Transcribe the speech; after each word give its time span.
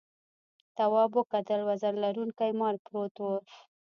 تواب 0.77 1.09
وکتل 1.19 1.59
وزر 1.69 1.93
لرونکي 2.03 2.49
مار 2.59 2.75
پروت 2.85 3.15
و. 3.21 3.25